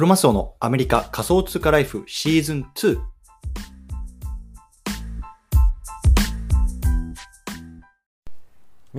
[0.00, 2.98] クロマスオのアメリカ仮想通貨ライフシーズン2。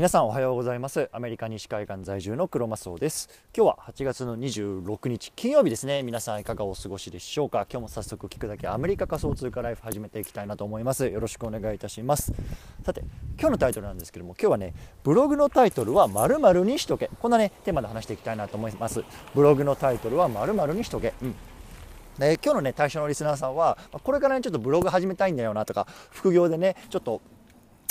[0.01, 1.11] 皆さんおはようございます。
[1.13, 3.29] アメリカ西海岸在住のクロマスオです。
[3.55, 6.01] 今日は8月の26日金曜日ですね。
[6.01, 7.67] 皆さんいかがお過ごしでしょうか？
[7.69, 11.05] 今日も早速聞くだけアメリカ仮想通貨ライフ始めていきたいなと思います。
[11.05, 12.33] よろしくお願いいたします。
[12.83, 13.03] さて
[13.39, 14.73] 今日のタイトルなんですけども今日はね
[15.03, 17.11] ブログのタイトルは〇〇にしとけ。
[17.19, 19.03] こんなねテーマで話していきたいなと思います。
[19.35, 21.13] ブログのタイトルは〇〇にしとけ。
[21.21, 21.35] うん。
[22.17, 27.21] で今日のね対象のリスナーさんはこれからねちょっとブログ始めたいんだよなとか副業でねちょっと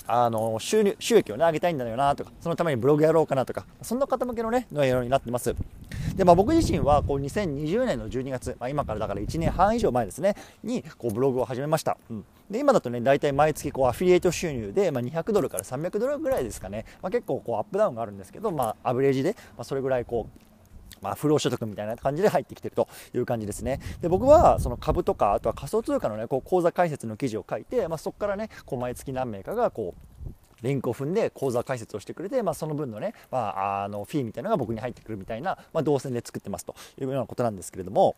[0.07, 5.55] あの収入収益を、ね、上げたいんだよなとかそのためにブログやろうかなとかそんな方向けのね内容になってます。
[6.17, 20.50] で、まあ、僕自身はこう2020年の12月、まあ、今からだから1年半以上前ですねにこうブログを始めました、うん、で今だとね大体毎月こうアフィリエイト収入で、まあ、200ドルから300ドルぐらいですかね、まあ、結構こうアップダウンがあるんですけど、まあ、アベレージで、まあ、それぐらいこう
[21.03, 23.81] まあ、不労所得みたいな感じで入ってきてるという感じですね。
[24.01, 38.15] で僕はその株とかあとは仮想通貨のねこう口座開設の記事を書いて、まあ、そこからねこう毎月何名かがこうリンクを踏んで口座開設をしてくれて、まあ、その分のね、まあ、あのフィーみたいなのが僕に入ってくるみたいな、まあ、動線で作ってますというようなことなんですけれども。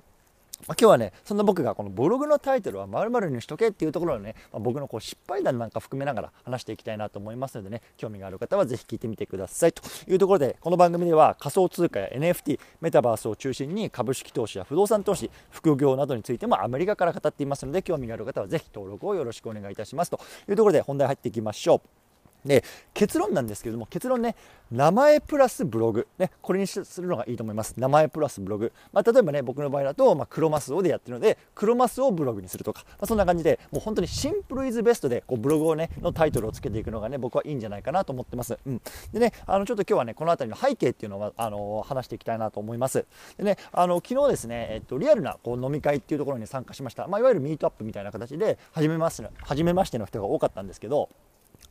[0.67, 22.02] まあ、今日はねそんな僕がこのブログのタイトルは〇〇にしとけっていうところをね、まあ、僕のこう失敗談なんか含めながら話していきたいなと思いますのでね興味がある方はぜひ聞いてみてくださいというところでこの番組では仮想通貨や NFT メタバースを中心に株式投資や不動産投資副業などについてもアメリカから語っていますので興味がある方はぜひ登録をよろしくお願いいたしますというところで本題入っていきましょう。
[22.45, 24.35] で結論なんですけれども結論ね
[24.71, 27.75] 名前プラスブログ、ね、これにするのがいいと思います。
[27.77, 38.81] 名前プラスブログ、まあ、例えばね僕の場合だと、まあ、クロマスオでやってるのでクロマスをブログにするとか、まあ、そんな感じでもう本当にシンプルイズベストでこうブログをねのタイトルをつけていくのがね僕はいいんじゃないかなと思ってます、うん、
[39.13, 43.05] でねあのちょっと今日はねこの辺りの背景っていうのはあの話していきたいなと思います。
[43.37, 51.11] でねあの昨日ですね、えっと、リアルなこう飲み会っていうところに参加しました、まあ、いわゆるミートアップみたいな形で初めまして初めましての人が多かったんですけど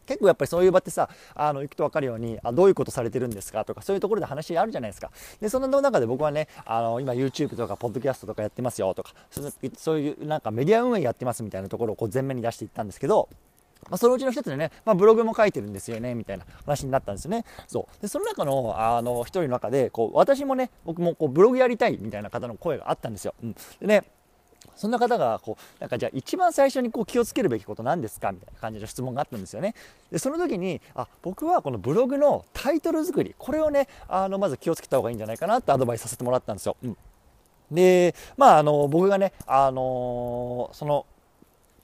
[0.06, 9.14] 結構やっぱりそういう場ってさあの行くと分かるようにあどういうことされてるんですかとかそういうところで話あるじゃないですかでそんな中で僕はねあの今 YouTube とかポッドキャストとかやってますよとか
[9.78, 13.30] そういうなんかメディア運営やってますみたいなところをこう前面に出していったんですけど
[13.90, 17.46] まあ、そのうちの一つでね、まあ、ブログも書いてるんですよねみたいな話になったんですよね。
[17.68, 23.34] そうでその中のあの一人の中でこう私もね僕もこうブログやりたいみたいな方の声があったんですよ。
[23.44, 24.04] うん、でね
[24.76, 29.76] そんな方がこうなんかじゃあ一番最初にこう気をつけるべきことなんですかみたいな感じの質問があったんですよね。
[30.12, 36.76] でその時にあ僕はこのブログのタイトル作りこれをねあのまず気をつけた方がいいんじゃないかなってアドバイスさせてもらったんですよ。
[36.84, 36.98] うん、
[37.72, 41.06] でまああの僕がねあのその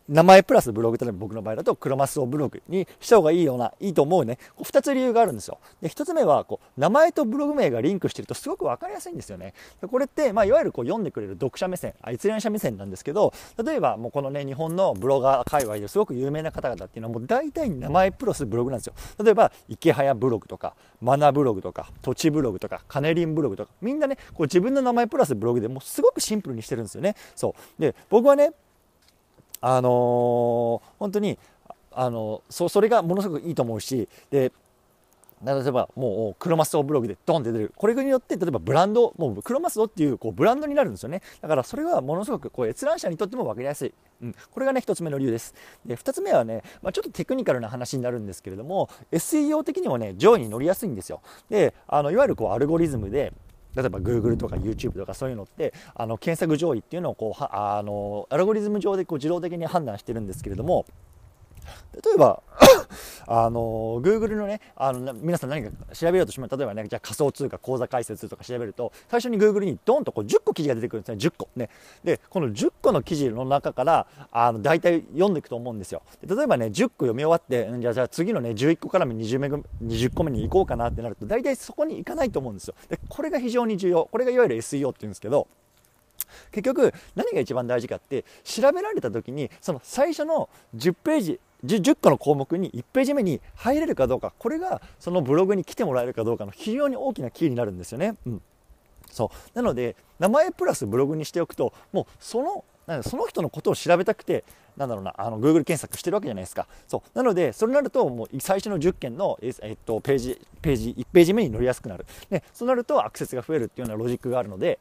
[0.10, 5.60] 名前プラスブログ、例えば僕の場合だと、クロマスオブログにした方がいいような、いいと思うね、こう2つ理由があるんですよ。
[5.82, 9.54] で、1つ目は、こう、名前とブログ名がリンクしてるとすごく分かりやすいんですよね。
[9.90, 18.94] これって、まあ、いわゆるこう読んでくれる読者目線、あ閲覧者目線なんですけど、例えばもうこのね、日本のブロガー界隈ですごく有名な方々っていうのはもう大体名前プラスブログなんですよ。
[19.22, 27.16] 例えば、池早ブログとか、マナブログとか、土地ブログとか、カネリンブログとか、みんなね、こう自分の名前プラスブログでもうすごくシンプルにしてるんですよね。
[27.36, 27.82] そう。
[27.82, 28.54] で、僕はね、
[29.62, 31.38] あのー、本当に
[31.92, 34.52] あのそそれがものすごくいいと思うしで
[35.44, 37.74] 例えばもうクロマスオブログでドンって出る。
[37.76, 41.22] これによって例えばブランドもうクロマスオっていうこうブランドになるんですよね。
[41.42, 45.54] だからそれはものすごくこう閲覧者にとっても分かりやすい、うん、これがね1つ目の理由です。
[45.86, 51.22] で2つ目はね、まあ、ちょっとテクニカルな話になるんですけれども SEO 的にもね上位に乗りやすいんですよ。
[51.50, 53.32] であのいわゆるこうアルゴリズムで
[53.78, 60.88] 例えば Google とか YouTube とかそういうのってあの検索上位っていうのをこうあのアルゴリズム上でこう自動的に判断してるんですけれども
[61.94, 62.42] 例えば
[63.28, 71.50] あの Google のねあの皆さん何か調べようとします例えばねじゃあ仮想通貨口座開設とか調べると最初に Google にドンとこう10個記事が出てくるんですね10個。
[71.56, 71.70] ね。
[72.04, 76.02] でこの10個の記事の中からあの大体読んでいくと思うんですよ。
[76.26, 82.76] 例えばね10個読み終わってじゃあじゃあ次のね11個からも 20, 目20個目に行こうかなってなると大体そこに行かないと思うんですよ。
[82.90, 84.08] でこれが非常に重要。
[84.12, 85.48] これがいわゆる SEO っていうんですけど
[86.52, 94.34] 結局何が一番大事かって調べられた時にその最初の10ページ 10, 個の項目に1ページ目に入れるかどうか。
[94.38, 98.16] これがそのブログに来てもらえるかどうかの非常に大きなキーになるんですよね。
[98.26, 98.42] うん、
[99.10, 99.58] そう。
[99.58, 102.64] なので名前プラスブログにしておくともうその
[103.04, 104.46] その人のことを調べたくて
[104.78, 106.68] なんだろうなあの Google 検索してるわけじゃないですか。
[106.88, 107.18] そう。
[107.18, 112.06] なのでそれになるともう最初の10件の、えっと、ページページ1ページ目に乗りやすくなる。
[112.30, 114.80] でそうなるとアクセスが増えるっていうようなロジックがあるので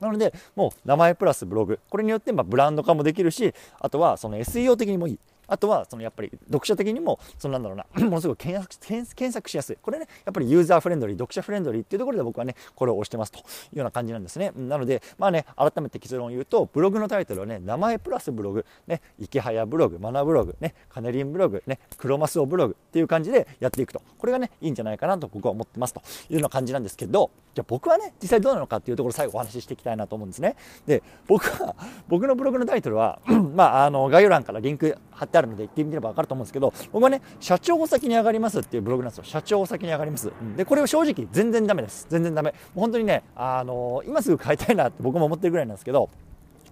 [0.00, 1.80] なのでもう名前プラスブログ。
[1.88, 5.18] これによってまブランド化もできるしあとはその SEO 的にもいい。
[5.46, 9.78] あとはそのやっぱり読者的にもそのなんだろうな ものすごく検索検索しやすい。
[9.80, 13.42] これねやっぱりユーザーフレンドリー読者フレンドリーっていうところで僕はねこれを押してますとい
[13.74, 14.52] うような感じなんですね。
[14.56, 24.02] なのでまあね改めて結論を言うとブログのタイトルはね名前プラスブログね池早ブログマナブログねカネリンブログねクロマスオブログっていう感じでやっていくと。
[24.18, 26.00] これがねいいんじゃないかなと僕は思ってますと
[26.30, 30.56] いうような感じなんですけどじゃ僕はね実際どうなのかっていうところを最後お話ししていきたいなと思うんですね。
[30.86, 31.74] で僕は
[32.08, 33.20] 僕のブログのタイトルは
[33.54, 39.24] まああの概要欄からリンク貼ってあるので行ってみれば分かると思うんですけど僕はね社長お先に上がりますっていうブログなんですよ。
[39.24, 42.06] 社長お先に上がります、でこれを正直全然ダメです。
[42.10, 42.54] 全然ダメ。
[42.74, 46.10] 本当にねあの今すぐ変えたいなって僕も思ってるぐらいなんですけど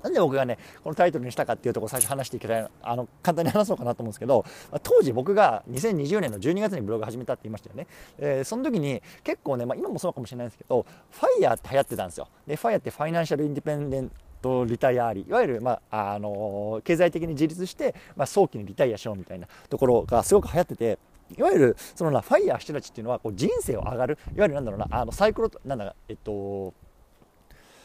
[0.03, 4.45] なんで僕がね、このタイトルにしたかっていうところ最初話していきたい、あの、簡単に話そうかなと思うんですけど、
[4.83, 7.87] 当時僕が2020年の12月にブログ始めたって言いましたよね。
[8.19, 12.29] えー、その時に結構ね、まあ、今もそうかもしれないんですけど、FIRE って流行ってたんですよ。
[12.47, 20.99] で、 FIRE って Financial Independent Retire Early いわゆる、まあ、あの経済的に自立して、まあ、早期にリタイアしようみたいなところがすごく流行ってて
[21.39, 26.75] いわゆるそのな FIRE してる人たちっていうのはこう人生を上がるいわゆるなんだろうなあのサイクロなんだえっと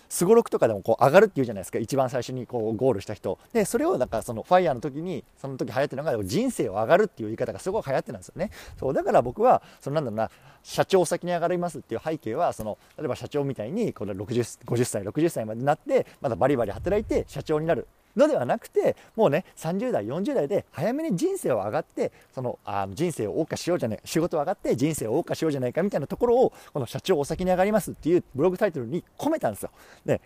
[0.10, 1.80] すごろくとかでもこう上がるっていうじゃないですか。
[1.80, 3.40] 一番最初にこうゴールした人。
[3.54, 8.52] でそれをなんかその FIRE の時にその時流行ってるのが人生を上がるっていう言い方がすごく流行ってたんですよね。
[8.80, 10.32] そうだから僕はそのなんだろうな
[10.64, 17.88] 社長先に上がりますっていう背景はその例えば社長みたいにこの60 50歳60歳までなってまだバリバリ働いて社長になる。
[18.18, 29.72] のではなくてもうね30代40代で早めに人生を上がってそのあ人生を謳歌しようじゃない仕事を上がって人生を謳歌しようじゃないかみたいなところをこの社長お先に上がりますっていうブログタイトルに込めたんですよ。
[30.06, 30.22] で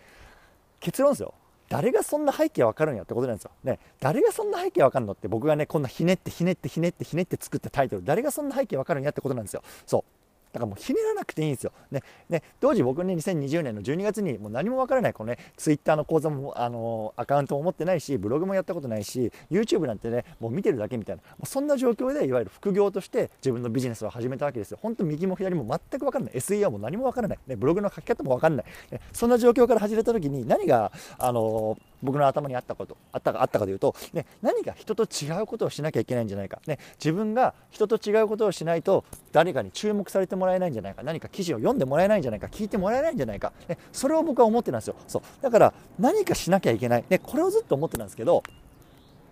[0.80, 1.34] 結論ですよ
[1.72, 3.50] 誰がそんな背景わかるんやってことなんですよ。
[3.64, 9.62] ね、誰がそんな背景わかるのって僕がねこんなひねってひねってひねってひねって作ったタイトル誰がそんな背景わかるんやってことなんですよ。
[9.86, 10.21] そう
[10.52, 11.72] だからもうひねらなくていいんですよ。
[11.90, 24.78] ね、ね当時僕ね、2020年の12月にもう何もわからない、このね、ツイッターの口座も、あのアカウントも持ってないし、ブログもやったことないし、YouTube なんてね、もう見てるだけみたいな、もうそんな状況で、いわゆる副業として自分のビジネスを始めたわけですよ。
[24.82, 26.34] 本当右も左も全くわからない。
[26.34, 27.38] SEO も何もわからない。
[27.46, 29.00] ね、ブログの書き方もわからない、ね。
[29.12, 41.02] そんな状況から始めた時に何が、あの僕の頭にあったことあったかあったかというと、ね、何か人と違うことをしなきゃいけないんじゃないか、ね、自分が人と違うことをしないと誰かに注目されてもらえないんじゃないか。
[41.02, 42.48] 何か記事を読んでもらえないんじゃないか。
[42.48, 44.96] 聞いてもらえないんじゃないか、ね、それを僕は思ってたんですよ。
[45.06, 45.22] そう。
[45.42, 48.42] だから何かしなきゃいけない、ね、これをずっと思ってたんですけど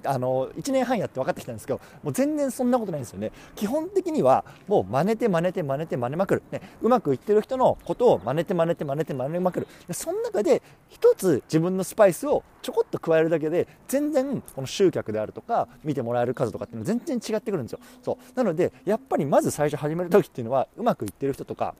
[0.04, 3.32] あの1年半やって分かってきたんですけどもう全然そんなことないんですよね。
[3.54, 9.66] 基本的にはもう真似て真似て真似て真似まくる、ね、うまくいってる人のことを真似て真似て真似て真似まくる。
[9.86, 17.80] でその中で一つ自分のスパイスをちょこっと加えるだけで全然この集客であるとか見てもらえる数とかっていうのは全然違ってくるんですよ。
[18.02, 18.36] そう。
[18.36, 21.74] なのでやっぱりまず最初始める時っていうのはうまくいってる人とか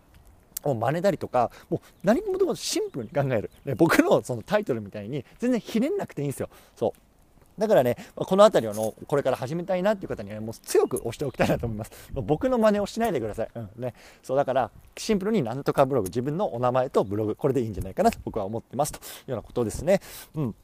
[0.63, 6.49] を真似たりとかもう何もともとシンプルに考える、ね、僕のそのタイトルみたいに全然ひねんなくていいんですよ。
[6.77, 6.93] そう。
[7.61, 11.93] だからね、この辺りのこれから始めたいなっていう方にはもう強く押しておきたいなと思います。
[12.15, 13.49] 僕の真似をしないでください。
[13.55, 20.01] うんね、そうだからシンプルになんとかブログ、自分のお名前とブログ、これでいいんじゃないかなと僕は思ってますというようなことですね。
[20.35, 20.55] うん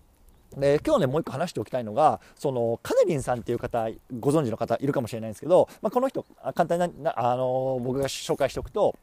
[0.56, 3.88] で今日ねもう一個話しておきたいのがそのカネリンさんっていう方
[4.20, 8.96] ご存知の方いるかもしれないんですけど、まあ、この人簡単なあの僕が紹介しておくと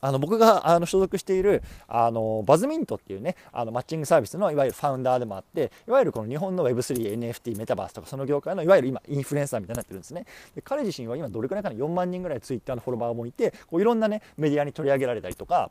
[0.00, 10.26] あの僕があの所属しているあのバズミントっていうねあのマッチングサービスのいわゆるファウンダーでもあっていわゆるこの日本の Web3、NFT、メタバースとかその業界のいわゆる今インフルエンサーみたいになってるんですね。
[10.54, 15.70] で彼自身は今どれくらいかな4万人ぐらいツイッターのフォロワーもいてこういろんなねメディアに取り上げられたりとか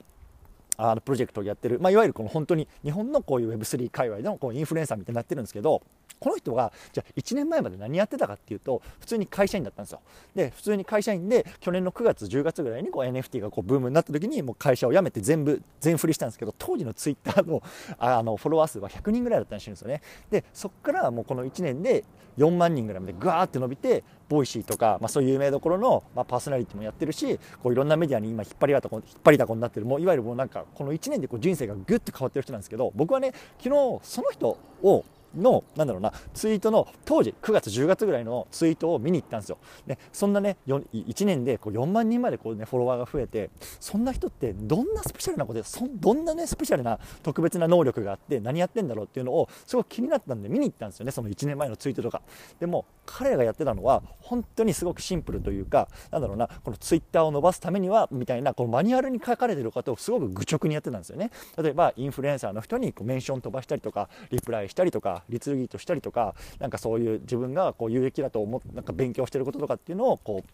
[0.77, 5.81] あのプロジェクトをやってる、まあ、いわゆるこの本当に日本のこういう Web3 界隈でのこうインフルエンサーみたいになってるんですけど
[6.19, 10.01] この人がじゃあ1年前まで何やってたかっていうと普通に会社員だったんですよ。
[10.36, 17.62] で普通に会社員で去年の9月10月ぐらいにこう NFT がこうブームになった時にもう会社を辞めて全部全振りしたんですけど当時のツイッターの
[17.97, 20.01] あのフォロワー数は100人ぐらいだったらしいんですよね。
[20.29, 22.03] でそこからもうこの1年で
[22.38, 29.86] 4万人ぐらいまでガーって伸びて Voicy とか、まあ、そういう有名どころの、まあ、パーソナリティもやってるしこういろんなメディアに今引っ張りだこ引っ張りだこになってる。
[29.86, 35.05] もういわゆるもうなんかこの1年でこう人生がぐっと変わってる人なんですけど僕はね昨日その人を
[35.38, 39.58] のなんだろうなツイートの当時9月10月ぐらいのツイートを見に行ったんですよ。
[39.86, 52.22] ね、そんなね1年でこう4万人までこう、ね、フォロワーが増えてそんな人ってどんなスペシャルなことでそどんなねスペシャルな特別な能力があって何やってんだろうっていうのをすごく気になったんで見に行ったんですよねその1年前のツイートとか。
[52.60, 61.32] でも彼らがやってたのは本当にすごくシンプルというかなんだろうなこのツイッターを伸ばすためにはみたいなこのマニュアルに書かれてることをすごく愚直にやってたんですよね。
[61.58, 70.50] 例えばインフルエンサーの人にこうメンション飛ばしたりとかリプライしたりとかリツイートしたりとかなんかそういう自分がこう有益だと思ってなんか勉強してることとかっていうのをこう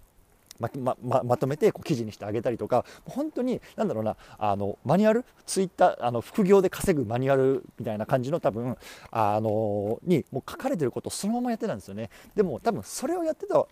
[0.59, 5.25] ままままとめてこう記事にしてあげたりとか本当に何だろうなあのマニュアル？
[5.47, 8.77] ツイッターあの副業で稼ぐマニュアルみたいな感じの多分
[9.09, 12.11] あのにもう書かれてることをそのままやってたんですよね。
[12.35, 13.65] でも多分それをやってた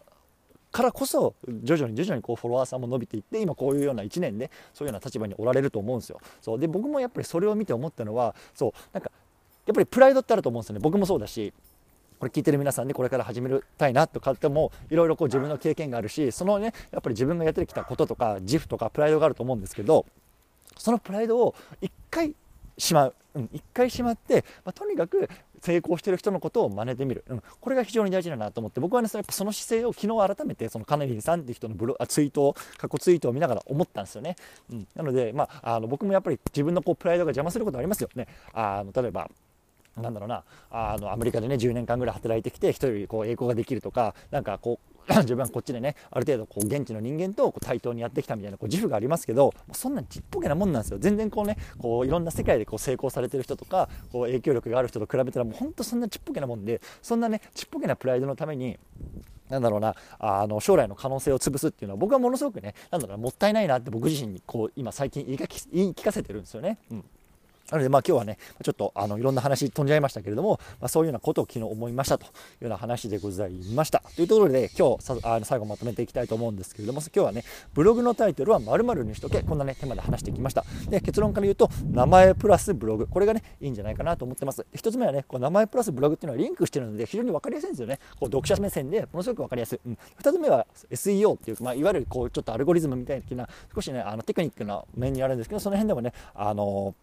[0.72, 6.20] からこそ徐々に徐々にこうフォロワーさんも伸びていって今こういうような1年でそういうような立場におられると思うんですよ。
[6.42, 6.60] そう。
[6.60, 8.72] で僕もやっぱりそれを見て思ったのはそう。
[8.92, 9.12] なんか
[9.66, 10.80] やっぱりプライドってあると思うんですよね。
[10.82, 11.54] 僕もそうだし
[12.20, 13.50] これ聞いてる皆さんでこれから始め
[13.80, 20.06] たいなとかってもいろいろこう自分の経験があるしそのねやっぱり自分がやってきたこととか自負とかプライドがあると思うんですけど
[20.78, 22.36] そのプライドを一回
[22.78, 25.30] しまう、うん、一回しまって、まあ、とにかく
[25.62, 34.36] 成功してる人のことを真似てみる、うん、これが非常に大事だなと思って僕はねそやっぱその姿勢を昨日改めてそのカネリンさんっていう人のブロあツイートを過去ツイートを見ながら思ったんですよね、
[34.72, 38.28] うん、なので、まあ、あの僕もやっぱり自分のこうプライドが邪魔することありますよね。
[38.54, 39.30] あの例えば
[39.98, 58.78] なんだろうなあのアメリカでね10年間ぐらい働いてきて人よりこう栄光ができるとかなんかこう 自分はこっちでねある程度こう現地の人間とこう対等にやってきたみたいなこう自負がありますけどそんなちっぽけなもんなんですよ全然こうねこういろんな世界でこう成功されてる人とかこう影響力がある人と比べたらもうほんとそんなちっぽけなもんでそんなねちっぽけなプライドのために
[59.50, 65.38] なんだろうなあの将来の可能性を潰すっていうのは僕はものすごくねなんだろうなもったいないなって僕自身にこう今最近言い
[65.94, 66.78] 聞かせてるんですよね。
[66.92, 67.04] うん
[67.72, 74.04] なので、まあ、今日はね、ちょっとあのいろんな話飛んじゃいましたけれども、まあ、そういうようなことを昨日思いましたというような話でございました。
[74.16, 80.66] というところで、今日さあの最後まとめていきたいと思うんですけれども、今日はね、ブログのタイトルは〇〇にしとけ、こんなね、テーマで話してきました。
[80.90, 84.66] で、結論から言うと、名前プラスブログ、これがね、いいんじゃないかなと思ってます。
[84.74, 88.00] 1つ目はね、こう名前プラスブログっていうのはリンクしてるので、非常に分かりやすいんですよね。
[88.20, 89.80] こう読者目線でものすごく分かりやすい。
[89.86, 96.96] うん、2つ目は SEO っていう、まあ、いわゆるこうちょっとアルゴリズムみたいな、少しね、あのテクニックな面にあるんですけど、その辺でもね、あの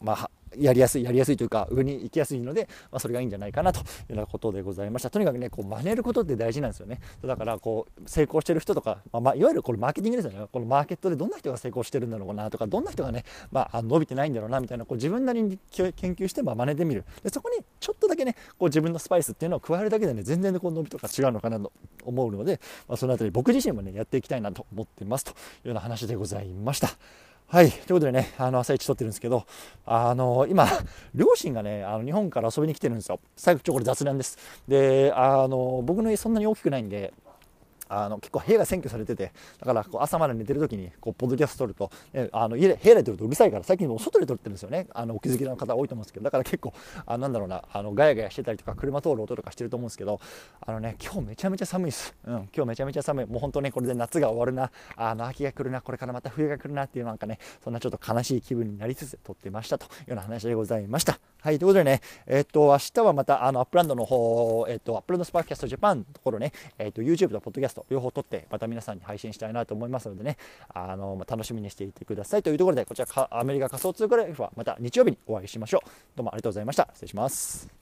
[0.00, 5.10] まあ、やりやすい、やりやすいというか、上に行きやすいので、まあ、それがいいんじゃないかなというようなことでございました。
[5.10, 7.00] とにかくね、こう真似ることって大事なんですよね。
[7.24, 10.46] だから、こう、成功してる人とか、まあ、まあ、いわゆるこれマーケティングですよね。
[10.50, 17.04] このマーケットでどんな人が成功してるんだろうなとか、どんな人がね、まあ、伸びてないんだろうなみたいな、こう自分なりに研究して、まあ、真似てみる。
[17.22, 21.72] で、そこにちょっとだけね、こう自分のスパイスっていうのを加えるだけでね、全然こう伸びとか違うのかなと
[22.04, 26.88] 思うので、まあ、そのあたり僕自身もね、やっていきたいなと思ってますというような話でございました。
[27.52, 27.72] はい。
[27.72, 29.44] ということでね、あの、朝一撮ってるんですけど、
[29.84, 30.68] あの、今、
[31.16, 33.18] 両親がね、あの、日本から遊びに来てるんですよ。
[33.34, 34.38] 最後、ちょ、これ雑談です。
[34.68, 37.12] で、あの、僕の家そんなに大きくないんで、
[37.90, 44.86] あの結構部屋が占拠されててだからこう朝まで寝てる時にこうポッドキャスト撮ると、ね、あの家で部屋で撮るとうるさいから最近も外で撮ってるんですよね。
[44.94, 46.72] あのお気づきの方多いと思うんですけどだから結構
[47.04, 50.20] あなんだろうなあのガヤガヤしてたりとか車通る音とかしてると思うんですけど
[50.64, 53.26] あのね今日めちゃめちゃ寒いです、うん、今日めちゃめちゃ寒い。
[53.26, 54.70] もう本当ねこれで夏が終わるな。
[54.96, 55.80] あの秋が来るな。
[55.80, 61.18] これからまた冬が来るなっていうなんかねそんなちょっと悲しい気分になりつつ撮ってましたというような話でございました。
[61.42, 70.36] はい、ということでね、えっ、と、明日はまた、あの、アップランドの方、えっ、と、アップランドスパーキャストジャパンのところね、えっ、と、YouTube とポッドキャスト、両方撮って、また皆さんに配信したいなと思いますのでね、
[70.68, 75.88] あの、まあ、楽しみにしていてくださいというところで、こちら、アメリカ仮想通貨ライフはまた日曜日にお会いしましょう。
[76.16, 76.88] どうもありがとうございました。
[76.92, 77.79] 失礼します。